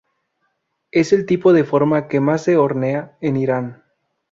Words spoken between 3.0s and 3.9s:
en Irán.